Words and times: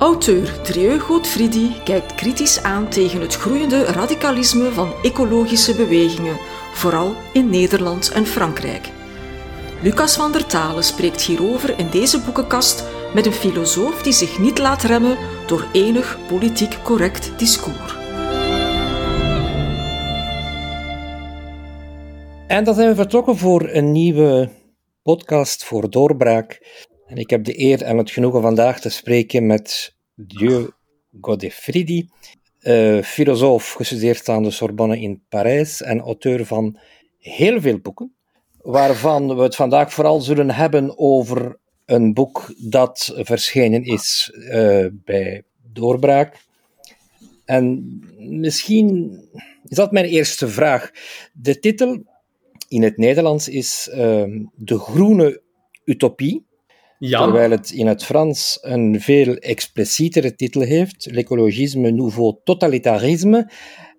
Auteur 0.00 0.62
Drieu 0.62 0.98
Godfriedi 0.98 1.72
kijkt 1.84 2.14
kritisch 2.14 2.62
aan 2.62 2.88
tegen 2.88 3.20
het 3.20 3.34
groeiende 3.34 3.84
radicalisme 3.84 4.72
van 4.72 4.92
ecologische 5.02 5.74
bewegingen, 5.74 6.36
vooral 6.72 7.14
in 7.32 7.50
Nederland 7.50 8.10
en 8.10 8.26
Frankrijk. 8.26 8.90
Lucas 9.82 10.16
van 10.16 10.32
der 10.32 10.46
Talen 10.46 10.84
spreekt 10.84 11.22
hierover 11.22 11.78
in 11.78 11.90
deze 11.90 12.20
boekenkast 12.20 12.84
met 13.14 13.26
een 13.26 13.32
filosoof 13.32 14.02
die 14.02 14.12
zich 14.12 14.38
niet 14.38 14.58
laat 14.58 14.82
remmen 14.82 15.16
door 15.46 15.66
enig 15.72 16.18
politiek 16.28 16.82
correct 16.82 17.38
discours. 17.38 17.96
En 22.46 22.64
dan 22.64 22.74
zijn 22.74 22.88
we 22.88 22.94
vertrokken 22.94 23.36
voor 23.36 23.68
een 23.68 23.92
nieuwe 23.92 24.48
podcast 25.02 25.64
voor 25.64 25.90
Doorbraak. 25.90 26.60
En 27.06 27.16
ik 27.16 27.30
heb 27.30 27.44
de 27.44 27.60
eer 27.60 27.82
en 27.82 27.98
het 27.98 28.10
genoegen 28.10 28.42
vandaag 28.42 28.80
te 28.80 28.88
spreken 28.88 29.46
met 29.46 29.98
Dieu 30.26 30.70
Godefridi, 31.20 32.08
uh, 32.62 33.02
filosoof 33.02 33.72
gestudeerd 33.72 34.28
aan 34.28 34.42
de 34.42 34.50
Sorbonne 34.50 35.00
in 35.00 35.22
Parijs 35.28 35.82
en 35.82 36.00
auteur 36.00 36.46
van 36.46 36.78
heel 37.18 37.60
veel 37.60 37.78
boeken, 37.78 38.14
waarvan 38.62 39.36
we 39.36 39.42
het 39.42 39.56
vandaag 39.56 39.92
vooral 39.92 40.20
zullen 40.20 40.50
hebben 40.50 40.98
over 40.98 41.58
een 41.84 42.14
boek 42.14 42.54
dat 42.56 43.12
verschenen 43.16 43.84
is 43.84 44.32
uh, 44.34 44.86
bij 44.92 45.42
Doorbraak. 45.72 46.36
En 47.44 47.98
misschien 48.18 49.18
is 49.64 49.76
dat 49.76 49.92
mijn 49.92 50.04
eerste 50.04 50.48
vraag. 50.48 50.90
De 51.32 51.58
titel 51.58 52.02
in 52.68 52.82
het 52.82 52.96
Nederlands 52.96 53.48
is 53.48 53.88
uh, 53.92 53.96
De 54.54 54.78
Groene 54.78 55.42
Utopie. 55.84 56.44
Ja. 57.00 57.22
Terwijl 57.22 57.50
het 57.50 57.70
in 57.70 57.86
het 57.86 58.04
Frans 58.04 58.58
een 58.60 59.00
veel 59.00 59.34
explicietere 59.34 60.34
titel 60.34 60.60
heeft: 60.60 61.08
L'écologisme 61.10 61.90
nouveau 61.90 62.36
totalitarisme. 62.44 63.50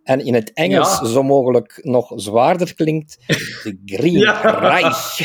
En 0.04 0.26
in 0.26 0.34
het 0.34 0.54
Engels 0.54 1.00
zo 1.12 1.24
mogelijk 1.24 1.80
nog 1.84 2.12
zwaarder 2.16 2.76
klinkt: 2.76 3.18
The 3.64 3.78
Green 3.86 4.18
ja. 4.28 4.42
Reich. 4.42 5.20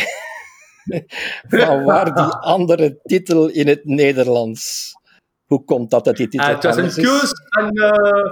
Van 1.48 1.84
waar 1.84 2.14
die 2.14 2.34
andere 2.34 2.98
titel 3.02 3.48
in 3.48 3.68
het 3.68 3.84
Nederlands? 3.84 4.92
Hoe 5.46 5.64
komt 5.64 5.90
dat 5.90 6.04
dat 6.04 6.16
die 6.16 6.28
titel 6.28 6.48
uh, 6.48 6.54
het 6.54 6.64
was 6.64 6.76
een 6.76 7.04
keus 7.04 7.30
van, 7.48 7.70
uh, 7.78 8.30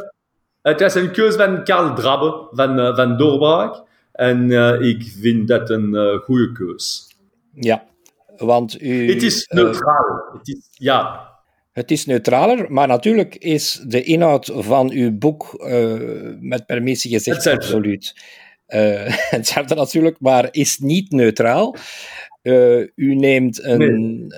Het 0.63 0.81
was 0.81 0.95
een 0.95 1.11
keus 1.13 1.35
van 1.35 1.65
Karl 1.65 1.95
Drabbe 1.95 2.49
van, 2.51 2.79
uh, 2.79 2.97
van 2.97 3.17
Doorbraak. 3.17 3.83
En 4.13 4.49
uh, 4.49 4.81
ik 4.81 5.03
vind 5.03 5.49
dat 5.49 5.71
een 5.71 6.21
goede 6.25 6.53
keus. 6.53 7.17
Ja, 7.53 7.85
want 8.37 8.83
u, 8.83 9.13
het 9.13 9.23
is 9.23 9.45
eh, 9.45 9.57
neutraal. 9.57 10.23
het 10.39 10.49
is, 10.49 10.69
ja. 10.71 11.33
Het 11.73 11.91
is 11.91 12.07
neutraler, 12.07 12.73
maar 12.73 12.89
natuurlijk 12.89 13.37
is 13.37 13.83
de 13.87 14.03
inhoud 14.03 14.51
van 14.55 14.91
uw 14.91 15.19
boek, 15.19 15.65
uh, 15.67 16.01
met 16.41 16.67
permissie 16.67 17.11
gezegd, 17.11 17.37
hetzelfde. 17.37 17.65
absoluut 17.65 18.15
uh, 18.69 19.05
hetzelfde 19.37 19.75
natuurlijk, 19.75 20.17
maar 20.21 20.49
is 20.51 20.79
niet 20.79 21.11
neutraal. 21.11 21.77
Uh, 22.43 22.87
u 22.95 23.15
neemt 23.15 23.63
een, 23.63 23.79
nee. 23.79 24.29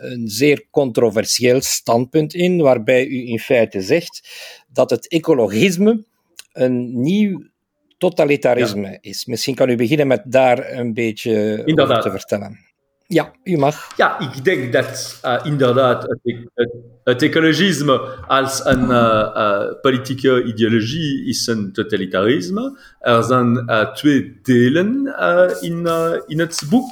een 0.00 0.28
zeer 0.28 0.66
controversieel 0.70 1.60
standpunt 1.60 2.34
in, 2.34 2.60
waarbij 2.60 3.06
u 3.06 3.26
in 3.28 3.38
feite 3.38 3.80
zegt 3.80 4.28
dat 4.72 4.90
het 4.90 5.08
ecologisme 5.08 6.04
een 6.52 7.00
nieuw 7.00 7.46
totalitarisme 7.98 8.90
ja. 8.90 8.98
is. 9.00 9.26
Misschien 9.26 9.54
kan 9.54 9.68
u 9.68 9.76
beginnen 9.76 10.06
met 10.06 10.22
daar 10.26 10.72
een 10.72 10.94
beetje 10.94 11.62
over 11.74 12.00
te 12.00 12.10
vertellen. 12.10 12.67
Ja, 13.10 13.32
u 13.44 13.56
mag. 13.56 13.96
Ja, 13.96 14.18
ik 14.18 14.44
denk 14.44 14.72
dat 14.72 15.20
uh, 15.24 15.40
inderdaad 15.42 16.02
het, 16.02 16.72
het, 17.04 17.22
ecologisme 17.22 17.98
als 18.26 18.64
een 18.64 18.90
uh, 18.90 19.72
politieke 19.80 20.42
ideologie 20.42 21.28
is 21.28 21.46
een 21.46 21.72
totalitarisme. 21.72 22.78
Er 23.00 23.22
zijn 23.22 23.70
twee 23.94 24.38
delen 24.42 25.14
in, 25.60 25.88
in 26.26 26.38
het 26.38 26.62
boek. 26.70 26.90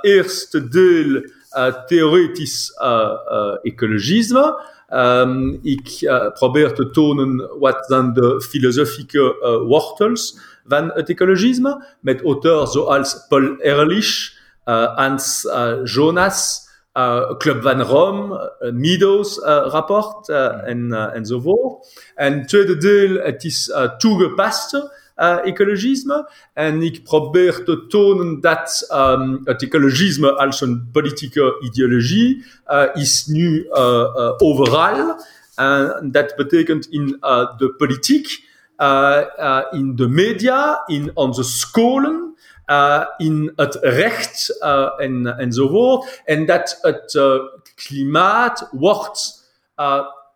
eerste 0.00 0.68
deel 0.68 1.22
theoretisch 1.86 2.72
ecologisme. 3.62 4.70
Um, 4.90 5.58
ik 5.62 6.12
probeer 6.34 6.72
te 6.72 6.90
tonen 6.90 7.58
wat 7.58 7.84
zijn 7.86 8.12
de 8.12 8.40
filosofische 8.48 9.62
wortels 9.68 10.38
van 10.66 10.90
het 10.94 11.08
ecologisme, 11.08 11.84
met 12.00 12.22
auteurs 12.22 12.72
zoals 12.72 13.26
Paul 13.28 13.56
Ehrlich, 13.56 14.40
Hans 14.64 15.44
uh, 15.44 15.84
Jonas, 15.84 16.68
uh, 16.94 17.36
Club 17.36 17.62
van 17.62 17.80
Rome, 17.80 18.52
Meadows 18.72 19.38
rapport 19.44 20.28
en, 20.28 20.92
enzovoort. 21.12 21.86
En 22.14 22.46
tweede 22.46 22.76
deel, 22.76 23.20
het 23.22 23.44
is 23.44 23.72
toegepaste 23.98 25.00
ecologisme. 25.44 26.30
En 26.54 26.82
ik 26.82 27.04
probeer 27.04 27.64
te 27.64 27.86
tonen 27.86 28.40
dat 28.40 28.88
um, 28.94 29.40
het 29.44 29.62
ecologisme 29.62 30.32
als 30.32 30.60
een 30.60 30.88
politieke 30.92 31.56
ideologie 31.60 32.44
is 32.94 33.26
nu 33.26 33.66
overal. 34.36 35.20
En 35.54 36.08
dat 36.10 36.36
betekent 36.36 36.86
in 36.86 37.06
de 37.56 37.74
politiek, 37.76 38.48
in 39.70 39.96
de 39.96 40.08
media, 40.08 40.82
in 40.86 41.10
onze 41.14 41.42
scholen, 41.42 42.31
uh, 42.66 43.06
in 43.16 43.52
het 43.56 43.74
recht 43.74 44.58
uh, 44.60 44.90
en, 44.96 45.26
enzovoort. 45.38 46.22
En 46.24 46.46
dat 46.46 46.78
het 46.80 47.14
uh, 47.14 47.38
klimaat 47.74 48.68
wordt 48.70 49.40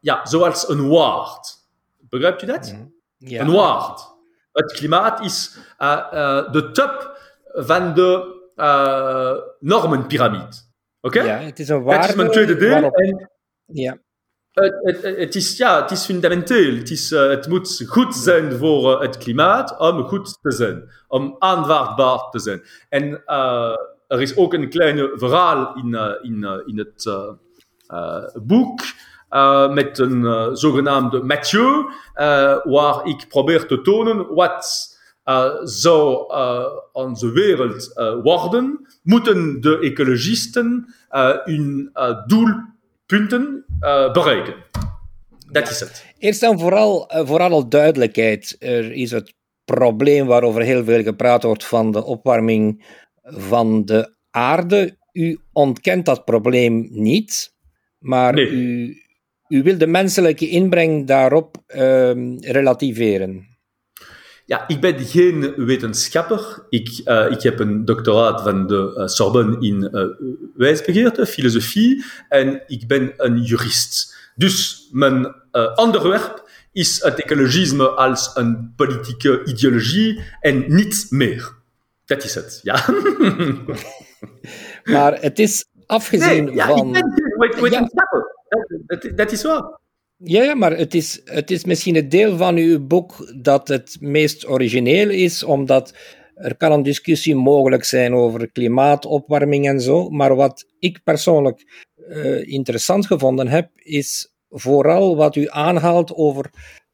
ja, 0.00 0.26
zoals 0.26 0.68
een 0.68 0.88
waard. 0.88 1.54
Begrijpt 1.98 2.42
u 2.42 2.46
dat? 2.46 2.72
Mm. 2.72 2.94
Ja. 3.16 3.40
Een 3.40 3.52
waard. 3.52 4.14
Het 4.52 4.72
klimaat 4.72 5.20
is 5.20 5.58
de 6.52 6.70
top 6.72 7.18
van 7.52 7.94
de 7.94 8.34
normenpiramide. 9.60 10.56
Oké? 11.00 11.18
Okay? 11.18 11.26
Ja, 11.26 11.46
het 11.46 11.58
is 11.58 11.68
een 11.68 11.82
waarde. 11.82 12.00
Dat 12.00 12.10
is 12.10 12.16
mijn 12.16 12.30
tweede 12.30 12.56
deel. 12.56 12.70
Waarop... 12.70 12.96
En, 12.96 13.30
ja. 13.64 13.98
Het, 14.56 14.74
het, 14.82 15.16
het, 15.16 15.34
is, 15.34 15.56
ja, 15.56 15.82
het 15.82 15.90
is 15.90 16.04
fundamenteel. 16.04 16.76
Het, 16.76 17.10
uh, 17.10 17.28
het 17.28 17.48
moet 17.48 17.84
goed 17.86 18.14
zijn 18.14 18.52
voor 18.52 18.92
uh, 18.92 19.00
het 19.00 19.16
klimaat 19.16 19.78
om 19.78 20.02
goed 20.02 20.38
te 20.42 20.50
zijn, 20.50 20.90
om 21.08 21.36
aanvaardbaar 21.38 22.30
te 22.30 22.38
zijn. 22.38 22.62
En 22.88 23.22
uh, 23.26 23.76
er 24.08 24.20
is 24.20 24.36
ook 24.36 24.54
een 24.54 24.68
kleine 24.68 25.12
verhaal 25.14 25.74
in, 25.74 25.94
in, 26.22 26.62
in 26.66 26.78
het 26.78 27.08
boek 28.42 28.80
met 29.70 29.98
een 29.98 30.50
zogenaamde 30.56 31.22
Mathieu, 31.22 31.84
waar 32.64 33.06
ik 33.06 33.26
probeer 33.28 33.66
te 33.66 33.80
tonen 33.80 34.34
wat 34.34 34.94
zou 35.62 36.32
onze 36.92 37.30
wereld 37.30 37.92
worden, 38.22 38.86
moeten 39.02 39.60
de 39.60 39.78
ecologisten 39.78 40.94
hun 41.44 41.90
doel 42.26 42.74
punten 43.06 43.64
uh, 43.80 44.12
bereiken. 44.12 44.54
Dat 45.50 45.70
is 45.70 45.80
het. 45.80 46.14
Eerst 46.18 46.42
en 46.42 46.58
vooral, 46.58 47.12
uh, 47.14 47.26
vooral 47.26 47.50
al 47.50 47.68
duidelijkheid. 47.68 48.56
Er 48.58 48.92
is 48.92 49.10
het 49.10 49.34
probleem 49.64 50.26
waarover 50.26 50.62
heel 50.62 50.84
veel 50.84 51.02
gepraat 51.02 51.42
wordt 51.42 51.64
van 51.64 51.92
de 51.92 52.04
opwarming 52.04 52.84
van 53.22 53.84
de 53.84 54.14
aarde. 54.30 54.96
U 55.12 55.38
ontkent 55.52 56.04
dat 56.04 56.24
probleem 56.24 56.88
niet, 56.90 57.54
maar 57.98 58.34
nee. 58.34 58.48
u, 58.48 58.96
u 59.48 59.62
wil 59.62 59.78
de 59.78 59.86
menselijke 59.86 60.48
inbreng 60.48 61.06
daarop 61.06 61.56
uh, 61.68 62.38
relativeren. 62.38 63.55
Ja, 64.46 64.68
ik 64.68 64.80
ben 64.80 64.98
geen 64.98 65.54
wetenschapper. 65.56 66.66
Ik, 66.68 67.00
uh, 67.04 67.30
ik 67.30 67.42
heb 67.42 67.58
een 67.58 67.84
doctoraat 67.84 68.42
van 68.42 68.66
de 68.66 68.94
uh, 68.96 69.06
Sorbonne 69.06 69.56
in 69.60 69.88
uh, 69.92 70.04
wijsbegeerte, 70.54 71.26
filosofie, 71.26 72.04
en 72.28 72.62
ik 72.66 72.86
ben 72.86 73.12
een 73.16 73.42
jurist. 73.42 74.14
Dus 74.34 74.88
mijn 74.92 75.34
onderwerp 75.74 76.48
is 76.72 77.02
het 77.02 77.22
ecologisme 77.22 77.88
als 77.88 78.30
een 78.34 78.72
politieke 78.76 79.44
ideologie 79.44 80.22
en 80.40 80.64
niets 80.74 81.10
meer. 81.10 81.54
Dat 82.04 82.24
is 82.24 82.34
het, 82.34 82.60
ja. 82.62 82.84
maar 84.94 85.20
het 85.20 85.38
is 85.38 85.66
afgezien 85.86 86.44
nee, 86.44 86.54
ja, 86.54 86.66
van... 86.66 86.96
ik 86.96 87.02
ben 87.38 87.62
wetenschapper. 87.62 88.34
Ja. 88.48 88.78
Dat, 88.86 89.16
dat 89.16 89.32
is 89.32 89.42
waar. 89.42 89.78
Ja, 90.16 90.54
maar 90.54 90.76
het 90.76 90.94
is, 90.94 91.20
het 91.24 91.50
is 91.50 91.64
misschien 91.64 91.94
het 91.94 92.10
deel 92.10 92.36
van 92.36 92.56
uw 92.56 92.86
boek 92.86 93.32
dat 93.42 93.68
het 93.68 93.96
meest 94.00 94.48
origineel 94.48 95.10
is, 95.10 95.42
omdat 95.42 95.94
er 96.34 96.56
kan 96.56 96.72
een 96.72 96.82
discussie 96.82 97.34
mogelijk 97.34 97.84
zijn 97.84 98.14
over 98.14 98.50
klimaatopwarming 98.50 99.66
en 99.68 99.80
zo. 99.80 100.08
Maar 100.10 100.34
wat 100.34 100.66
ik 100.78 101.02
persoonlijk 101.04 101.84
uh, 102.08 102.48
interessant 102.48 103.06
gevonden 103.06 103.48
heb, 103.48 103.70
is 103.74 104.32
vooral 104.50 105.16
wat 105.16 105.36
u 105.36 105.46
aanhaalt 105.48 106.14
over 106.14 106.50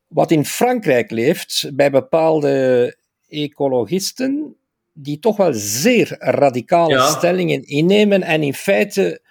wat 0.09 0.31
in 0.31 0.45
Frankrijk 0.45 1.11
leeft 1.11 1.71
bij 1.75 1.91
bepaalde 1.91 2.97
ecologisten, 3.29 4.57
die 4.93 5.19
toch 5.19 5.37
wel 5.37 5.53
zeer 5.55 6.17
radicale 6.19 6.93
ja. 6.93 7.07
stellingen 7.07 7.63
innemen 7.65 8.23
en 8.23 8.43
in 8.43 8.55
feite 8.55 9.22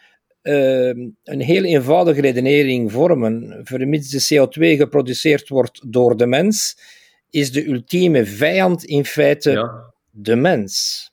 uh, 0.44 0.88
een 1.24 1.42
heel 1.42 1.64
eenvoudige 1.64 2.22
redenering 2.22 2.92
vormen. 2.92 3.62
Vermits 3.64 4.10
de 4.10 4.36
CO2 4.48 4.78
geproduceerd 4.78 5.50
wordt 5.50 5.92
door 5.92 6.18
de 6.18 6.26
mens, 6.26 6.78
is 7.30 7.52
de 7.52 7.68
ultieme 7.70 8.26
vijand 8.26 8.84
in 8.84 9.06
feite 9.06 9.52
Ja. 9.52 9.94
de 10.10 10.36
mens. 10.36 11.06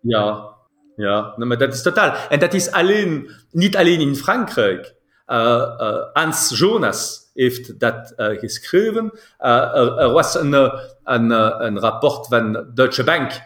Ja, 0.00 0.48
ja, 0.96 1.32
nee, 1.36 1.48
maar 1.48 1.58
dat 1.58 1.74
is 1.74 1.82
totaal. 1.82 2.16
En 2.28 2.38
dat 2.38 2.54
is 2.54 2.70
alleen, 2.70 3.30
niet 3.50 3.76
alleen 3.76 4.00
in 4.00 4.16
Frankrijk. 4.16 4.94
Uh, 5.26 5.36
uh, 5.78 5.96
Hans 6.12 6.58
Jonas 6.58 7.30
heeft 7.34 7.80
dat 7.80 8.12
uh, 8.16 8.38
geschreven. 8.38 9.18
Er, 9.38 9.98
er, 9.98 10.10
was 10.10 10.34
een, 10.34 10.52
een, 11.04 11.30
een 11.64 11.78
rapport 11.78 12.26
van 12.26 12.70
Deutsche 12.74 13.04
Bank, 13.04 13.40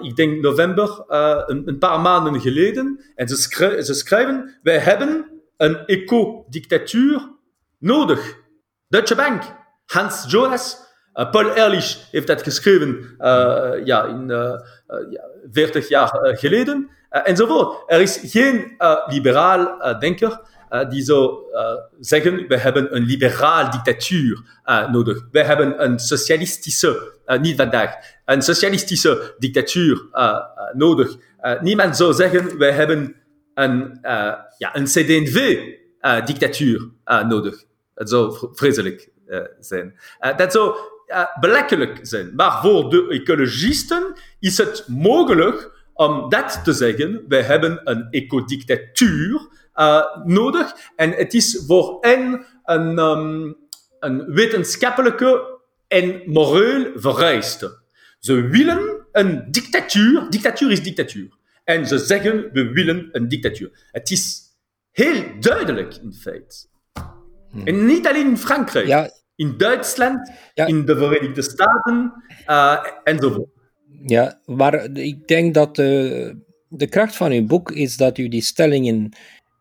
ik 0.00 0.16
denk 0.16 0.42
november, 0.42 1.04
uh, 1.08 1.42
een, 1.46 1.68
een 1.68 1.78
paar 1.78 2.00
maanden 2.00 2.40
geleden. 2.40 3.00
En 3.14 3.28
ze, 3.28 3.36
schrijven, 3.36 3.84
ze 3.84 3.94
schrijven, 3.94 4.58
wij 4.62 4.78
hebben 4.78 5.26
een 5.56 5.86
eco-dictatuur 5.86 7.30
nodig. 7.78 8.38
Deutsche 8.88 9.14
Bank, 9.14 9.42
Hans 9.86 10.24
Jonas, 10.28 10.76
uh, 11.14 11.30
Paul 11.30 11.50
Ehrlich 11.50 12.08
heeft 12.10 12.26
dat 12.26 12.42
geschreven 12.42 13.16
uh, 13.18 13.72
ja, 13.84 14.04
in 14.04 14.28
uh, 14.28 14.52
ja, 15.10 15.24
40 15.50 15.88
jaar 15.88 16.36
geleden, 16.38 16.90
enzovoort. 17.08 17.90
Er 17.90 18.00
is 18.00 18.20
geen 18.22 18.76
liberaal 19.06 19.78
denker 19.98 20.40
die 20.88 21.02
zou 21.02 21.38
zeggen, 22.00 22.48
we 22.48 22.58
hebben 22.58 22.96
een 22.96 23.02
liberaal 23.02 23.70
dictatuur 23.70 24.40
nodig. 24.90 25.26
We 25.30 25.44
hebben 25.44 25.84
een 25.84 25.98
socialistische, 25.98 27.12
niet 27.40 27.56
vandaag, 27.56 27.94
een 28.24 28.42
socialistische 28.42 29.34
dictatuur 29.38 30.06
nodig. 30.72 31.16
niemand 31.60 31.96
zou 31.96 32.12
zeggen, 32.12 32.58
wij 32.58 32.72
hebben 32.72 33.16
een, 33.54 33.98
ja, 34.58 34.76
een 34.76 34.84
CD&V-dictatuur 34.84 36.88
nodig. 37.28 37.64
Dat 37.94 38.10
zou 38.10 38.48
vreselijk 38.52 39.08
zijn. 39.60 39.98
dat 40.36 40.52
zou 40.52 40.76
belachelijk 41.40 41.98
zijn. 42.02 42.34
Maar 42.34 42.60
voor 42.60 42.90
de 42.90 43.06
ecologisten 43.08 44.12
is 44.40 44.58
het 44.58 44.84
mogelijk 44.88 45.74
om 45.92 46.28
dat 46.28 46.60
te 46.64 46.72
zeggen. 46.72 47.24
Wij 47.28 47.42
hebben 47.42 47.80
een 47.84 48.06
ecodictatuur 48.10 49.48
nodig. 50.24 50.74
En 50.96 51.10
het 51.10 51.34
is 51.34 51.64
voor 51.66 51.98
hen 52.00 52.46
een, 52.64 52.98
um, 52.98 53.56
een 53.98 54.24
wetenschappelijke 54.32 55.58
en 55.88 56.22
moreel 56.24 56.92
vereiste. 56.94 57.84
Ze 58.18 58.34
willen 58.34 59.06
een 59.12 59.50
dictatuur. 59.50 60.26
Dictatuur 60.30 60.70
is 60.70 60.82
dictatuur. 60.82 61.28
En 61.64 61.86
ze 61.86 61.98
zeggen, 61.98 62.50
we 62.52 62.70
willen 62.70 63.08
een 63.12 63.28
dictatuur. 63.28 63.88
Het 63.90 64.10
is 64.10 64.40
heel 64.92 65.24
duidelijk, 65.40 65.94
in 65.94 66.12
feite. 66.12 66.66
Hmm. 67.50 67.66
En 67.66 67.86
niet 67.86 68.06
alleen 68.06 68.26
in 68.26 68.38
Frankrijk. 68.38 68.86
Ja, 68.86 69.10
in 69.36 69.56
Duitsland, 69.56 70.32
ja. 70.54 70.66
in 70.66 70.84
de 70.84 70.96
Verenigde 70.96 71.42
Staten 71.42 72.12
uh, 72.46 72.86
enzovoort. 73.04 73.48
Ja, 74.06 74.40
maar 74.44 74.84
ik 74.92 75.28
denk 75.28 75.54
dat 75.54 75.76
de, 75.76 76.36
de 76.68 76.86
kracht 76.86 77.16
van 77.16 77.32
uw 77.32 77.46
boek 77.46 77.70
is 77.70 77.96
dat 77.96 78.18
u 78.18 78.28
die 78.28 78.42
stellingen 78.42 79.12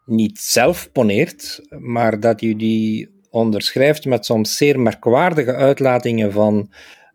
niet 0.05 0.39
zelf 0.39 0.91
poneert, 0.91 1.61
maar 1.79 2.19
dat 2.19 2.41
u 2.41 2.55
die 2.55 3.09
onderschrijft 3.29 4.05
met 4.05 4.25
soms 4.25 4.57
zeer 4.57 4.79
merkwaardige 4.79 5.53
uitlatingen 5.53 6.31
van 6.31 6.69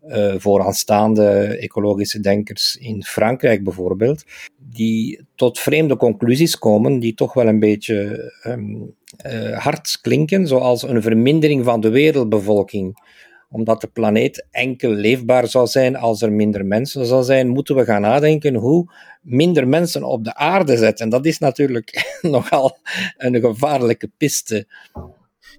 uh, 0.06 0.34
vooraanstaande 0.38 1.56
ecologische 1.58 2.20
denkers 2.20 2.76
in 2.76 3.04
Frankrijk 3.04 3.64
bijvoorbeeld, 3.64 4.24
die 4.58 5.24
tot 5.34 5.58
vreemde 5.58 5.96
conclusies 5.96 6.58
komen, 6.58 6.98
die 6.98 7.14
toch 7.14 7.34
wel 7.34 7.46
een 7.46 7.60
beetje 7.60 8.32
um, 8.46 8.94
uh, 9.26 9.58
hard 9.58 9.98
klinken, 10.02 10.46
zoals 10.46 10.82
een 10.82 11.02
vermindering 11.02 11.64
van 11.64 11.80
de 11.80 11.90
wereldbevolking. 11.90 13.08
Omdat 13.52 13.80
de 13.80 13.86
planeet 13.86 14.46
enkel 14.50 14.90
leefbaar 14.90 15.46
zou 15.46 15.66
zijn 15.66 15.96
als 15.96 16.22
er 16.22 16.32
minder 16.32 16.66
mensen 16.66 17.06
zou 17.06 17.22
zijn, 17.22 17.48
moeten 17.48 17.74
we 17.76 17.84
gaan 17.84 18.00
nadenken 18.00 18.54
hoe 18.54 18.92
minder 19.22 19.68
mensen 19.68 20.04
op 20.04 20.24
de 20.24 20.34
aarde 20.34 20.76
zetten. 20.76 21.04
En 21.04 21.10
dat 21.10 21.26
is 21.26 21.38
natuurlijk 21.38 22.12
nogal 22.36 22.78
een 23.16 23.40
gevaarlijke 23.40 24.10
piste. 24.16 24.66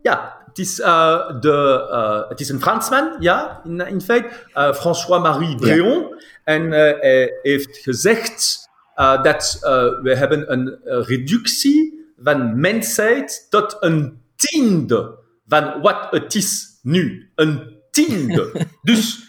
Ja, 0.02 0.42
het 0.46 0.58
is, 0.58 0.80
uh, 0.80 1.40
de, 1.40 1.88
uh, 1.92 2.30
het 2.30 2.40
is 2.40 2.50
een 2.50 2.62
Fransman, 2.62 3.16
ja, 3.20 3.62
in, 3.64 3.80
in 3.80 4.02
feite, 4.02 4.30
uh, 4.54 4.74
François-Marie 4.74 5.56
Bréon. 5.56 6.00
Ja. 6.00 6.18
En 6.44 6.72
hij 6.72 7.40
heeft 7.42 7.78
gezegd 7.78 8.70
dat 8.96 9.58
we 10.02 10.16
hebben 10.18 10.52
een 10.52 10.80
reductie 10.84 12.10
van 12.24 12.60
mensheid 12.60 13.48
tot 13.50 13.78
een 13.80 14.22
tiende 14.36 15.20
van 15.48 15.82
wat 15.82 16.08
het 16.10 16.36
is 16.36 16.80
nu. 16.82 17.32
Een 17.36 17.81
tiende. 17.92 18.68
dus 18.82 19.20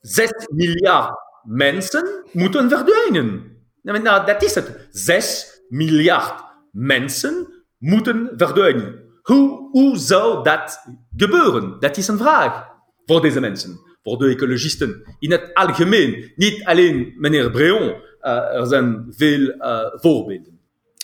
zes 0.00 0.32
miljard 0.50 1.10
mensen 1.42 2.24
moeten 2.32 2.68
verdwijnen. 2.68 3.56
Nou, 3.82 4.26
dat 4.26 4.42
is 4.42 4.54
het. 4.54 4.88
Zes 4.90 5.60
miljard 5.68 6.42
mensen 6.72 7.64
moeten 7.78 8.32
verdwijnen. 8.36 9.06
Hoe, 9.22 9.68
hoe 9.70 9.98
zou 9.98 10.44
dat 10.44 10.80
gebeuren? 11.16 11.76
Dat 11.80 11.96
is 11.96 12.08
een 12.08 12.18
vraag 12.18 12.66
voor 13.06 13.20
deze 13.20 13.40
mensen, 13.40 13.80
voor 14.02 14.18
de 14.18 14.28
ecologisten. 14.28 15.16
In 15.18 15.30
het 15.30 15.54
algemeen, 15.54 16.32
niet 16.36 16.64
alleen 16.64 17.14
meneer 17.16 17.50
Breon, 17.50 17.82
uh, 17.82 18.54
er 18.54 18.66
zijn 18.66 19.06
veel 19.10 19.40
uh, 19.40 19.80
voorbeelden. 19.92 20.58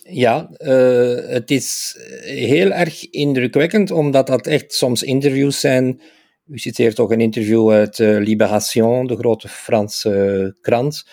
Ja, 0.08 0.50
uh, 0.58 1.28
het 1.28 1.50
is 1.50 1.96
heel 2.20 2.70
erg 2.70 3.10
indrukwekkend, 3.10 3.90
omdat 3.90 4.26
dat 4.26 4.46
echt 4.46 4.72
soms 4.72 5.02
interviews 5.02 5.60
zijn. 5.60 6.00
U 6.46 6.58
citeert 6.58 6.96
toch 6.96 7.10
een 7.10 7.20
interview 7.20 7.70
uit 7.70 7.98
Libération, 7.98 9.06
de 9.06 9.16
grote 9.16 9.48
Franse 9.48 10.56
krant, 10.60 11.06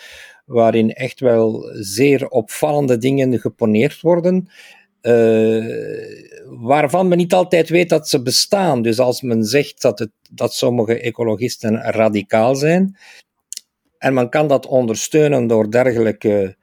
waarin 0.44 0.92
echt 0.92 1.20
wel 1.20 1.70
zeer 1.72 2.28
opvallende 2.28 2.98
dingen 2.98 3.40
geponeerd 3.40 4.00
worden. 4.00 4.48
Uh, 5.02 5.64
waarvan 6.46 7.08
men 7.08 7.18
niet 7.18 7.32
altijd 7.32 7.68
weet 7.68 7.88
dat 7.88 8.08
ze 8.08 8.22
bestaan. 8.22 8.82
Dus 8.82 8.98
als 8.98 9.22
men 9.22 9.44
zegt 9.44 9.82
dat, 9.82 9.98
het, 9.98 10.10
dat 10.30 10.54
sommige 10.54 11.00
ecologisten 11.00 11.76
radicaal 11.82 12.54
zijn, 12.54 12.96
en 13.98 14.14
men 14.14 14.28
kan 14.28 14.48
dat 14.48 14.66
ondersteunen 14.66 15.46
door 15.46 15.70
dergelijke 15.70 16.56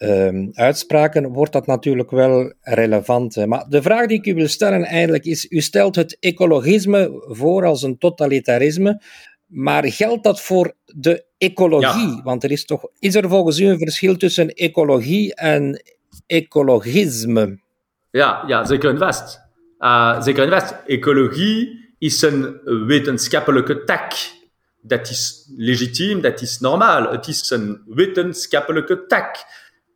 uh, 0.00 0.48
uitspraken, 0.52 1.28
wordt 1.28 1.52
dat 1.52 1.66
natuurlijk 1.66 2.10
wel 2.10 2.52
relevant. 2.60 3.46
Maar 3.46 3.64
de 3.68 3.82
vraag 3.82 4.06
die 4.06 4.18
ik 4.18 4.26
u 4.26 4.34
wil 4.34 4.48
stellen 4.48 4.84
eigenlijk 4.84 5.24
is, 5.24 5.46
u 5.50 5.60
stelt 5.60 5.96
het 5.96 6.16
ecologisme 6.20 7.24
voor 7.28 7.64
als 7.64 7.82
een 7.82 7.98
totalitarisme, 7.98 9.02
maar 9.46 9.84
geldt 9.86 10.24
dat 10.24 10.40
voor 10.40 10.72
de 10.84 11.24
ecologie? 11.38 12.16
Ja. 12.16 12.22
Want 12.22 12.44
er 12.44 12.50
is 12.50 12.64
toch, 12.64 12.88
is 12.98 13.14
er 13.14 13.28
volgens 13.28 13.58
u 13.60 13.66
een 13.66 13.78
verschil 13.78 14.16
tussen 14.16 14.48
ecologie 14.48 15.34
en 15.34 15.82
ecologisme? 16.26 17.60
Ja, 18.10 18.44
ja, 18.46 18.64
zeker 18.64 18.90
en 18.90 18.98
vast. 18.98 19.40
Uh, 19.78 20.22
zeker 20.22 20.48
vast. 20.48 20.74
Ecologie 20.86 21.88
is 21.98 22.22
een 22.22 22.60
wetenschappelijke 22.86 23.84
tak. 23.84 24.12
Dat 24.82 25.08
is 25.08 25.50
legitiem, 25.56 26.20
dat 26.20 26.40
is 26.40 26.58
normaal. 26.58 27.10
Het 27.10 27.26
is 27.26 27.50
een 27.50 27.82
wetenschappelijke 27.86 29.06
tak. 29.06 29.36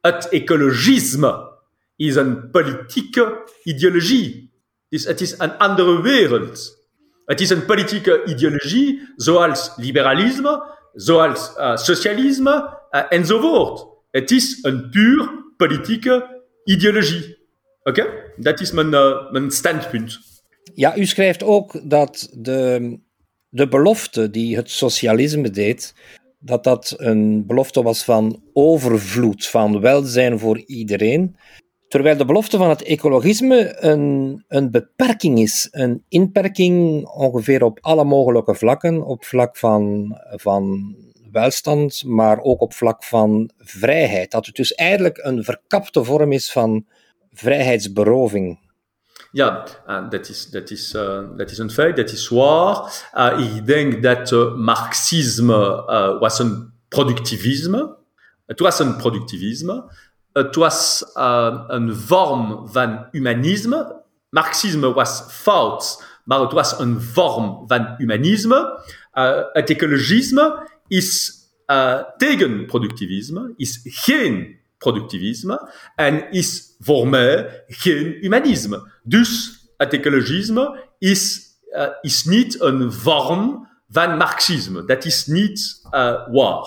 Het 0.05 0.29
ecologisme 0.29 1.53
is 1.97 2.17
een 2.17 2.51
politieke 2.51 3.49
ideologie. 3.63 4.53
Dus 4.89 5.05
het 5.05 5.21
is 5.21 5.39
een 5.39 5.59
andere 5.59 6.03
wereld. 6.03 6.77
Het 7.25 7.41
is 7.41 7.51
een 7.51 7.65
politieke 7.65 8.25
ideologie 8.25 9.13
zoals 9.17 9.73
liberalisme, 9.77 10.65
zoals 10.93 11.53
uh, 11.57 11.77
socialisme 11.77 12.79
uh, 12.91 13.03
enzovoort. 13.09 13.87
Het 14.11 14.31
is 14.31 14.59
een 14.63 14.91
puur 14.91 15.31
politieke 15.57 16.43
ideologie. 16.65 17.39
Oké, 17.83 18.01
okay? 18.01 18.33
dat 18.37 18.61
is 18.61 18.73
mijn, 18.73 18.93
uh, 18.93 19.31
mijn 19.31 19.51
standpunt. 19.51 20.19
Ja, 20.75 20.97
u 20.97 21.07
schrijft 21.07 21.43
ook 21.43 21.91
dat 21.91 22.29
de, 22.33 22.99
de 23.49 23.69
belofte 23.69 24.31
die 24.31 24.57
het 24.57 24.71
socialisme 24.71 25.51
deed, 25.51 25.95
dat 26.45 26.65
dat 26.65 26.95
een 26.97 27.47
belofte 27.47 27.83
was 27.83 28.05
van 28.05 28.43
overvloed, 28.53 29.47
van 29.47 29.81
welzijn 29.81 30.39
voor 30.39 30.63
iedereen. 30.67 31.37
Terwijl 31.89 32.17
de 32.17 32.25
belofte 32.25 32.57
van 32.57 32.69
het 32.69 32.83
ecologisme 32.83 33.77
een, 33.83 34.45
een 34.49 34.71
beperking 34.71 35.39
is, 35.39 35.69
een 35.71 36.05
inperking 36.09 37.07
ongeveer 37.07 37.63
op 37.63 37.79
alle 37.81 38.05
mogelijke 38.05 38.55
vlakken, 38.55 39.07
op 39.07 39.25
vlak 39.25 39.57
van, 39.57 40.17
van 40.31 40.95
welstand, 41.33 42.05
maar 42.07 42.41
ook 42.41 42.61
op 42.61 42.73
vlak 42.73 43.05
van 43.05 43.51
vrijheid. 43.59 44.31
Dat 44.31 44.47
het 44.47 44.55
dus 44.55 44.75
eigenlijk 44.75 45.19
een 45.23 45.45
verkapte 45.45 46.05
vorm 46.05 46.33
is 46.33 46.53
van 46.53 46.87
vrijheidsberoving. 47.33 48.59
Ja, 49.35 49.67
uh, 49.88 50.11
dat, 50.11 50.29
is, 50.29 50.50
dat, 50.50 50.71
is, 50.71 50.95
uh, 50.95 51.21
dat 51.37 51.50
is 51.50 51.59
een 51.59 51.71
feit, 51.71 51.97
dat 51.97 52.11
is 52.11 52.29
waar. 52.29 53.05
Uh, 53.14 53.55
ik 53.57 53.67
denk 53.67 54.03
dat 54.03 54.57
marxisme 54.57 55.85
was 56.21 56.38
een 56.38 56.73
productivisme. 56.88 57.97
Het 58.47 58.61
was 58.61 58.79
een 58.79 58.97
productivisme. 58.97 59.85
het 60.33 60.55
was 60.55 61.05
uh, 61.14 61.64
een 61.67 61.97
vorm 61.97 62.69
van 62.69 63.09
humanisme. 63.11 64.03
Marxisme 64.31 64.93
was 64.93 65.25
fout, 65.29 66.05
maar 66.25 66.41
het 66.41 66.53
was 66.53 66.79
een 66.79 67.00
vorm 67.00 67.64
van 67.67 67.95
humanisme. 67.97 68.87
Uh, 69.14 69.41
het 69.53 69.71
ecologisme 69.71 70.69
is 70.87 71.35
uh, 71.67 72.03
tegen 72.17 72.67
productivisme, 72.67 73.53
is 73.57 73.81
geen 73.83 74.59
productivisme 74.79 75.71
en 75.95 76.31
is 76.31 76.76
voor 76.79 77.09
mij 77.09 77.64
geen 77.67 78.17
humanisme. 78.21 78.93
Dus 79.07 79.59
het 79.77 79.93
ecologisme 79.93 80.85
is, 80.99 81.43
uh, 81.71 81.89
is 82.01 82.25
niet 82.25 82.61
een 82.61 82.93
vorm 82.93 83.69
van 83.89 84.17
marxisme. 84.17 84.85
Dat 84.85 85.05
is 85.05 85.27
niet 85.27 85.81
uh, 85.85 85.91
waar. 86.31 86.67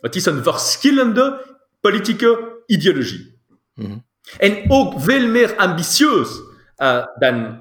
Het 0.00 0.14
is 0.14 0.26
een 0.26 0.42
verschillende 0.42 1.56
politieke 1.80 2.62
ideologie. 2.66 3.38
Mm 3.74 3.84
-hmm. 3.84 4.06
En 4.38 4.70
ook 4.70 5.00
veel 5.00 5.28
meer 5.28 5.56
ambitieus 5.56 6.28
uh, 6.76 7.06
dan 7.18 7.56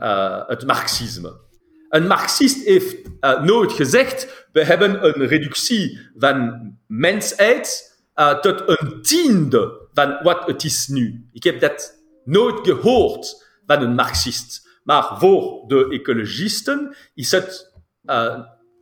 het 0.48 0.65
marxisme. 0.65 1.42
Een 1.89 2.08
marxist 2.08 2.65
heeft 2.65 2.96
nooit 3.42 3.72
gezegd, 3.72 4.48
we 4.51 4.63
hebben 4.63 5.06
een 5.06 5.27
reductie 5.27 6.00
van 6.18 6.62
mensheid 6.88 7.98
tot 8.42 8.63
een 8.65 9.01
tiende 9.01 9.88
van 9.94 10.20
wat 10.22 10.46
het 10.46 10.63
is 10.63 10.88
nu. 10.88 11.27
Ik 11.32 11.44
heb 11.44 11.60
dat 11.60 12.03
nooit 12.24 12.68
gehoord 12.68 13.42
van 13.65 13.82
een 13.82 13.96
marxist. 13.96 14.72
Maar 14.84 15.17
voor 15.17 15.63
de 15.67 15.88
ecologisten 15.89 16.96
is 17.13 17.32
het 17.32 17.74
uh, 18.03 18.39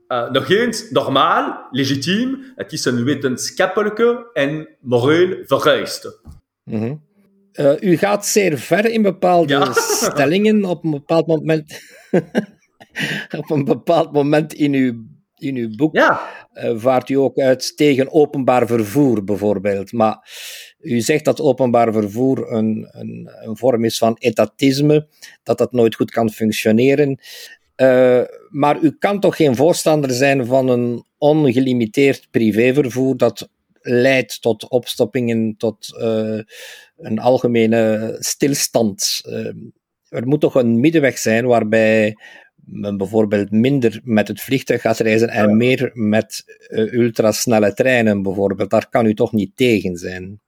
uh, 0.08 0.32
nog 0.32 0.50
eens 0.50 0.90
normaal, 0.90 1.68
legitiem. 1.72 2.52
Het 2.56 2.72
is 2.72 2.86
een 2.86 3.04
wetenschappelijke 3.04 4.30
en 4.34 4.68
moreel 4.80 5.38
vereiste. 5.46 6.20
Mm 6.64 6.80
-hmm. 6.80 7.02
uh, 7.54 7.82
u 7.82 7.98
gaat 7.98 8.26
zeer 8.26 8.58
ver 8.58 8.86
in 8.86 9.02
bepaalde 9.02 9.54
ja. 9.54 9.74
stellingen 10.12 10.66
op 10.66 10.84
een 10.84 10.92
bepaald 10.92 11.28
moment. 11.28 11.80
op 13.38 13.50
een 13.50 13.66
bepaald 13.66 14.12
moment 14.12 14.54
in 14.54 14.74
uw, 14.74 15.06
in 15.36 15.56
uw 15.56 15.76
boek 15.76 15.96
ja. 15.96 16.22
vaart 16.76 17.10
u 17.10 17.14
ook 17.14 17.38
uit 17.38 17.78
tegen 17.78 18.12
openbaar 18.12 18.68
vervoer, 18.68 19.24
bijvoorbeeld. 19.24 19.92
Maar 19.92 20.28
u 20.82 21.00
zegt 21.02 21.26
dat 21.26 21.42
openbaar 21.42 21.94
vervoer 21.94 22.52
een, 22.52 22.88
een, 22.92 23.30
een 23.42 23.58
vorm 23.58 23.84
is 23.84 23.98
van 23.98 24.16
etatisme, 24.20 25.08
dat 25.44 25.58
dat 25.58 25.72
nooit 25.72 25.96
goed 25.96 26.12
kan 26.12 26.30
functioneren. 26.30 27.20
Uh, 27.76 28.22
maar 28.50 28.82
u 28.82 28.96
kan 29.00 29.20
toch 29.20 29.36
geen 29.36 29.56
voorstander 29.56 30.12
zijn 30.12 30.46
van 30.46 30.70
een 30.70 31.04
ongelimiteerd 31.18 32.28
privévervoer 32.32 33.18
dat 33.18 33.50
leidt 33.82 34.42
tot 34.42 34.70
opstoppingen, 34.70 35.56
tot 35.58 35.98
uh, 36.02 36.40
een 36.98 37.20
algemene 37.20 38.16
stilstand. 38.20 39.22
Uh, 39.28 39.54
er 40.10 40.28
moet 40.28 40.42
toch 40.42 40.56
een 40.56 40.80
middenweg 40.80 41.18
zijn 41.18 41.46
waarbij 41.46 42.16
men 42.56 42.98
bijvoorbeeld 42.98 43.52
minder 43.52 44.02
met 44.04 44.28
het 44.28 44.42
vliegtuig 44.42 44.82
gaat 44.82 45.00
reizen 45.00 45.30
en 45.30 45.58
meer 45.58 45.92
met 45.94 46.44
ultrasnelle 46.70 47.74
treinen 47.74 48.22
bijvoorbeeld. 48.22 48.70
Daar 48.70 48.90
kan 48.90 49.06
u 49.06 49.14
toch 49.14 49.32
niet 49.32 49.56
tegen 49.56 49.98
zijn? 49.98 50.42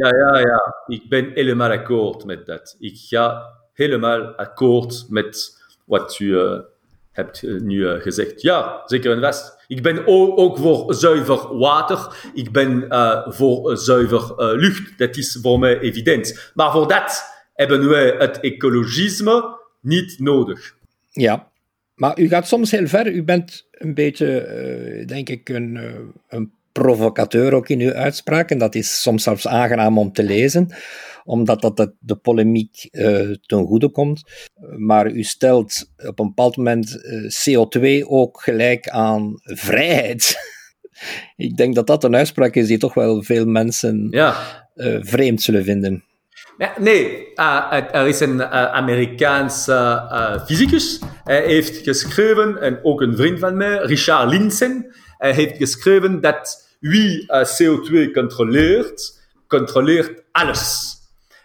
Ja, 0.00 0.16
ja, 0.16 0.38
ja. 0.38 0.74
Ik 0.86 1.08
ben 1.08 1.30
helemaal 1.34 1.70
akkoord 1.70 2.24
met 2.24 2.46
dat. 2.46 2.76
Ik 2.78 2.96
ga 2.96 3.46
helemaal 3.72 4.22
akkoord 4.22 5.06
met 5.08 5.60
wat 5.84 6.18
u 6.18 6.24
uh, 6.24 6.58
hebt 7.12 7.42
nu 7.42 7.76
uh, 7.76 8.00
gezegd. 8.00 8.42
Ja, 8.42 8.82
zeker 8.84 9.12
en 9.12 9.20
vast. 9.20 9.64
Ik 9.66 9.82
ben 9.82 10.06
ook, 10.06 10.58
voor 10.58 10.94
zuiver 10.94 11.56
water. 11.58 12.30
Ik 12.34 12.52
ben 12.52 12.86
voor 13.28 13.76
zuiver 13.76 14.56
lucht. 14.56 14.98
Dat 14.98 15.16
is 15.16 15.38
voor 15.42 15.58
mij 15.58 15.78
evident. 15.78 16.50
Maar 16.54 16.72
voor 16.72 16.88
dat 16.88 17.24
hebben 17.54 17.88
wij 17.88 18.14
het 18.18 18.40
ecologisme 18.40 19.58
niet 19.80 20.18
nodig. 20.18 20.74
Ja, 21.10 21.48
maar 21.94 22.18
u 22.18 22.28
gaat 22.28 22.48
soms 22.48 22.70
heel 22.70 22.86
ver. 22.86 23.12
U 23.12 23.22
bent 23.22 23.68
een 23.70 23.94
beetje, 23.94 25.04
denk 25.06 25.28
ik, 25.28 25.48
een, 25.48 25.78
een 26.28 26.52
provocateur 26.72 27.54
ook 27.54 27.68
in 27.68 27.80
uw 27.80 27.92
uitspraak. 27.92 28.50
En 28.50 28.58
dat 28.58 28.74
is 28.74 29.02
soms 29.02 29.22
zelfs 29.22 29.46
aangenaam 29.46 29.98
om 29.98 30.12
te 30.12 30.22
lezen, 30.22 30.74
omdat 31.24 31.60
dat 31.60 31.92
de 31.98 32.16
polemiek 32.16 32.88
uh, 32.90 33.30
ten 33.46 33.66
goede 33.66 33.90
komt. 33.90 34.22
Maar 34.76 35.10
u 35.10 35.22
stelt 35.22 35.90
op 35.96 36.18
een 36.18 36.26
bepaald 36.26 36.56
moment 36.56 37.00
uh, 37.02 37.30
CO2 37.30 38.06
ook 38.06 38.40
gelijk 38.40 38.88
aan 38.88 39.34
vrijheid. 39.42 40.34
Ik 41.36 41.56
denk 41.56 41.74
dat 41.74 41.86
dat 41.86 42.04
een 42.04 42.16
uitspraak 42.16 42.54
is 42.54 42.66
die 42.66 42.78
toch 42.78 42.94
wel 42.94 43.22
veel 43.22 43.46
mensen 43.46 44.06
ja. 44.10 44.34
uh, 44.74 44.96
vreemd 45.00 45.42
zullen 45.42 45.64
vinden. 45.64 46.04
Ja, 46.58 46.72
nee, 46.78 47.34
er 47.92 48.06
is 48.06 48.20
een 48.20 48.44
Amerikaanse 48.52 50.42
fysicus. 50.46 51.00
Hij 51.24 51.44
heeft 51.44 51.76
geschreven, 51.76 52.60
en 52.60 52.78
ook 52.82 53.00
een 53.00 53.16
vriend 53.16 53.38
van 53.38 53.56
mij, 53.56 53.76
Richard 53.76 54.30
Linsen, 54.30 54.94
hij 55.20 55.32
heeft 55.32 55.56
geschreven 55.56 56.20
dat 56.20 56.68
wie 56.78 57.32
uh, 57.32 57.44
CO2 57.44 58.12
controleert, 58.12 59.20
controleert 59.46 60.22
alles. 60.32 60.94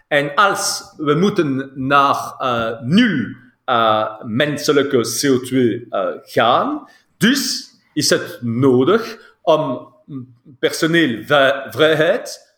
En 0.07 0.35
als 0.35 0.93
we 0.97 1.13
moeten 1.13 1.71
naar 1.73 2.35
uh, 2.39 2.81
nul 2.81 3.35
uh, 3.65 4.21
menselijke 4.23 4.97
CO2 4.97 5.87
gaan, 6.21 6.89
dus 7.17 7.69
is 7.93 8.09
het 8.09 8.39
nodig 8.41 9.33
om 9.41 9.93
personeelvrijheid 10.59 12.55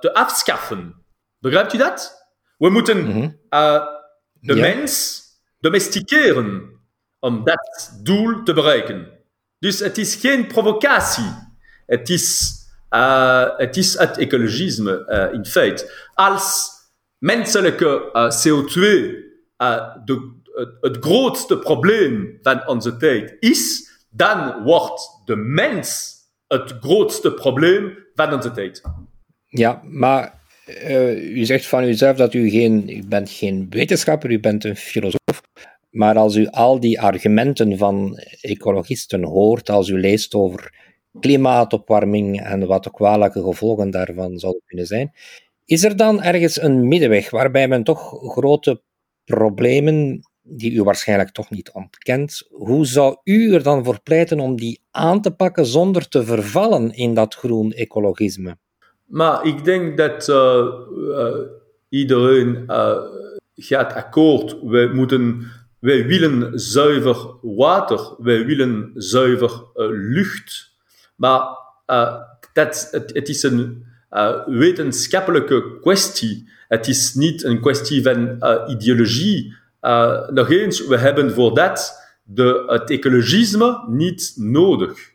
te 0.00 0.10
afschaffen. 0.12 0.94
Begrijpt 1.38 1.72
u 1.74 1.78
dat? 1.78 2.28
We 2.58 2.70
moeten 2.70 3.04
mm 3.04 3.10
-hmm. 3.12 3.38
de 4.40 4.54
ja. 4.54 4.60
mens 4.60 5.22
domesticeren 5.60 6.70
om 7.18 7.44
dat 7.44 7.98
doel 8.02 8.42
te 8.42 8.52
bereiken. 8.52 9.15
Dus 9.58 9.78
het 9.78 9.98
is 9.98 10.14
geen 10.14 10.46
provocatie. 10.46 11.44
Het 11.86 12.08
is, 12.08 12.54
uh, 12.90 13.46
het, 13.56 13.76
is 13.76 13.98
het 13.98 14.18
ecologisme 14.18 15.06
uh, 15.08 15.34
in 15.34 15.44
feite. 15.44 15.92
Als 16.14 16.70
menselijke 17.18 18.10
uh, 18.12 18.30
CO2 18.30 18.80
de, 20.04 20.34
het 20.80 20.96
grootste 21.00 21.58
probleem 21.58 22.38
van 22.42 22.66
onze 22.66 22.96
tijd 22.96 23.36
is, 23.38 23.90
dan 24.10 24.62
wordt 24.62 25.22
de 25.24 25.36
mens 25.36 26.14
het 26.46 26.74
grootste 26.80 27.32
probleem 27.32 27.98
van 28.14 28.32
onze 28.32 28.50
tijd. 28.50 28.82
Ja, 29.46 29.82
maar 29.84 30.40
u 31.14 31.44
zegt 31.44 31.66
van 31.66 31.84
uzelf 31.84 32.16
dat 32.16 32.34
u 32.34 32.50
geen, 32.50 32.88
u 32.88 33.06
bent 33.06 33.30
geen 33.30 33.66
wetenschapper, 33.70 34.30
u 34.30 34.40
bent 34.40 34.64
een 34.64 34.76
filosoof. 34.76 35.40
Maar 35.96 36.16
als 36.16 36.34
u 36.34 36.46
al 36.46 36.80
die 36.80 37.00
argumenten 37.00 37.78
van 37.78 38.18
ecologisten 38.40 39.24
hoort, 39.24 39.70
als 39.70 39.88
u 39.88 40.00
leest 40.00 40.34
over 40.34 40.74
klimaatopwarming 41.20 42.40
en 42.40 42.66
wat 42.66 42.84
de 42.84 42.90
kwalijke 42.90 43.42
gevolgen 43.42 43.90
daarvan 43.90 44.38
zouden 44.38 44.62
kunnen 44.66 44.86
zijn, 44.86 45.12
is 45.64 45.84
er 45.84 45.96
dan 45.96 46.22
ergens 46.22 46.62
een 46.62 46.88
middenweg 46.88 47.30
waarbij 47.30 47.68
men 47.68 47.84
toch 47.84 48.32
grote 48.32 48.82
problemen, 49.24 50.20
die 50.42 50.72
u 50.72 50.82
waarschijnlijk 50.82 51.30
toch 51.30 51.50
niet 51.50 51.70
ontkent, 51.70 52.46
hoe 52.50 52.86
zou 52.86 53.16
u 53.24 53.54
er 53.54 53.62
dan 53.62 53.84
voor 53.84 54.00
pleiten 54.02 54.40
om 54.40 54.56
die 54.56 54.80
aan 54.90 55.20
te 55.20 55.30
pakken 55.30 55.66
zonder 55.66 56.08
te 56.08 56.24
vervallen 56.24 56.94
in 56.94 57.14
dat 57.14 57.34
groen 57.34 57.72
ecologisme? 57.72 58.56
Maar 59.04 59.46
ik 59.46 59.64
denk 59.64 59.96
dat 59.96 60.28
uh, 60.28 60.66
uh, 61.08 61.34
iedereen 61.88 62.64
uh, 62.66 62.96
gaat 63.54 63.92
akkoord. 63.92 64.56
We 64.62 64.90
moeten 64.94 65.46
wij 65.86 66.06
willen 66.06 66.58
zuiver 66.58 67.16
water, 67.42 68.14
wij 68.18 68.44
willen 68.46 68.90
zuiver 68.94 69.50
uh, 69.50 69.86
lucht. 69.90 70.72
Maar 71.16 71.40
uh, 71.86 72.16
dat, 72.52 72.88
het, 72.90 73.14
het, 73.14 73.28
is 73.28 73.42
een 73.42 73.84
uh, 74.10 74.46
wetenschappelijke 74.46 75.78
kwestie. 75.80 76.48
Het 76.68 76.88
is 76.88 77.14
niet 77.14 77.44
een 77.44 77.60
kwestie 77.60 78.02
van 78.02 78.38
ideologie. 78.68 79.54
nog 80.30 80.50
eens, 80.50 80.86
we 80.86 80.96
hebben 80.96 81.32
voor 81.32 81.54
dat 81.54 82.02
de, 82.22 82.64
het 82.66 82.90
ecologisme 82.90 83.84
niet 83.88 84.32
nodig. 84.36 85.10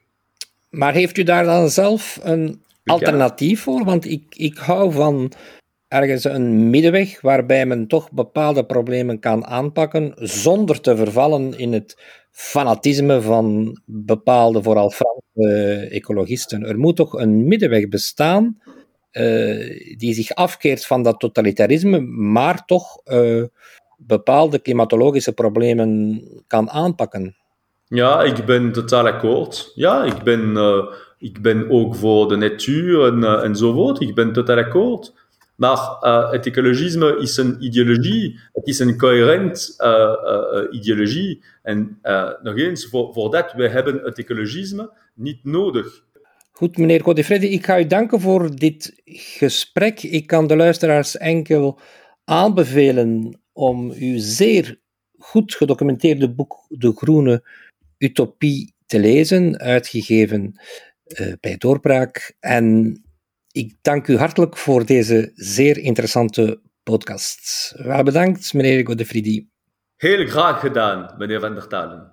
Maar 0.70 0.94
heeft 0.94 1.18
u 1.18 1.24
daar 1.24 1.44
dan 1.44 1.70
zelf 1.70 2.20
een 2.24 2.62
alternatief 2.86 3.62
voor? 3.62 3.84
Want 3.84 4.06
ik, 4.06 4.24
ik 4.36 4.58
hou 4.58 4.92
van 4.92 5.32
ergens 5.92 6.24
een 6.24 6.70
middenweg 6.70 7.22
waarbij 7.22 7.66
men 7.66 7.88
toch 7.88 8.12
bepaalde 8.12 8.66
problemen 8.66 9.20
kan 9.20 9.46
aanpakken 9.46 10.14
zonder 10.16 10.82
te 10.82 10.96
vervallen 10.96 11.58
in 11.58 11.74
het 11.74 12.02
fanatisme 12.32 13.22
van 13.22 13.78
bepaalde, 13.86 14.64
vooral 14.64 14.90
Franse 14.90 15.88
ecologisten. 15.90 16.64
Er 16.64 16.78
moet 16.78 16.96
toch 16.96 17.14
een 17.14 17.48
middenweg 17.48 17.88
bestaan 17.88 18.62
uh, 19.12 19.98
die 19.98 20.14
zich 20.14 20.32
afkeert 20.32 20.86
van 20.86 21.04
dat 21.04 21.20
totalitarisme, 21.20 22.00
maar 22.10 22.66
toch 22.66 23.02
uh, 23.06 23.44
bepaalde 23.98 24.60
klimatologische 24.60 25.34
problemen 25.34 26.22
kan 26.48 26.70
aanpakken. 26.70 27.36
Ja, 27.88 28.22
ik 28.22 28.46
ben 28.46 28.72
totaal 28.72 29.08
akkoord. 29.08 29.72
Ja, 29.76 30.04
ik 30.04 30.24
ben, 30.24 30.52
uh, 30.52 30.84
ik 31.18 31.42
ben 31.42 31.70
ook 31.70 31.96
voor 31.96 32.28
de 32.28 32.36
natuur 32.36 33.06
en, 33.06 33.44
enzovoort. 33.44 34.02
Ik 34.02 34.16
ben 34.16 34.34
totaal 34.34 34.58
akkoord. 34.58 35.14
Maar 35.62 35.98
het 36.32 36.46
ecologisme 36.46 37.18
is 37.18 37.38
een 37.38 37.64
ideologie, 37.64 38.40
het 38.54 38.68
is 38.68 38.80
een 38.80 38.98
coherent 38.98 39.76
uh, 39.78 39.88
uh, 39.88 40.80
ideologie. 40.80 41.44
En 41.62 42.00
nog 42.42 42.58
eens, 42.58 42.86
voor, 42.86 43.14
voor 43.14 43.32
dat, 43.32 43.54
we 43.54 43.70
hebben 43.70 44.02
het 44.04 44.18
ecologisme 44.18 44.92
niet 45.16 45.44
nodig. 45.44 46.04
Goed, 46.52 46.78
meneer 46.78 47.02
Godefredi, 47.02 47.48
ik 47.48 47.66
ga 47.66 47.80
u 47.80 47.86
danken 47.86 48.20
voor 48.20 48.56
dit 48.56 49.02
gesprek. 49.38 50.04
Ik 50.04 50.28
kan 50.28 50.48
de 50.48 50.56
luisteraars 50.56 51.18
enkel 51.18 51.80
aanbevelen 52.24 53.40
om 53.54 53.92
uw 53.92 54.18
zeer 54.18 54.80
goed 55.18 55.56
gedocumenteerde 55.56 56.34
boek 56.34 56.66
De 56.68 56.92
Groene 56.96 57.44
Utopie 57.98 58.74
te 58.86 59.00
lezen, 59.00 59.60
uitgegeven 59.60 60.54
uh, 61.08 61.34
bij 61.40 61.58
Doorbraak. 61.58 62.36
En 62.40 62.96
ik 63.52 63.76
dank 63.82 64.08
u 64.08 64.18
hartelijk 64.18 64.58
voor 64.58 64.86
deze 64.86 65.32
zeer 65.36 65.78
interessante 65.78 66.62
podcast. 66.84 67.74
Wel 67.78 68.04
bedankt, 68.04 68.54
meneer 68.54 68.86
Godefridi. 68.86 69.50
Heel 69.96 70.28
graag 70.28 70.60
gedaan, 70.60 71.16
meneer 71.18 71.40
Van 71.40 71.54
der 71.54 71.68
Talen. 71.68 72.12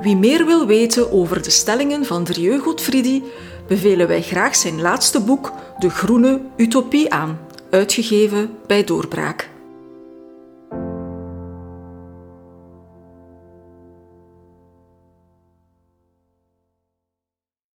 Wie 0.00 0.16
meer 0.16 0.46
wil 0.46 0.66
weten 0.66 1.12
over 1.12 1.42
de 1.42 1.50
stellingen 1.50 2.04
van 2.04 2.24
Drieu 2.24 2.58
Godfriedi, 2.58 3.22
bevelen 3.68 4.08
wij 4.08 4.22
graag 4.22 4.54
zijn 4.54 4.80
laatste 4.80 5.20
boek 5.20 5.52
De 5.78 5.90
Groene 5.90 6.40
Utopie 6.56 7.12
aan, 7.12 7.38
uitgegeven 7.70 8.50
bij 8.66 8.84
Doorbraak. 8.84 9.53